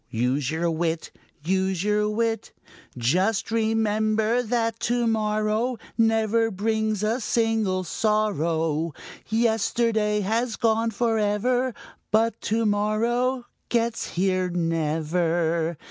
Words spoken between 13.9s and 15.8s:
here never.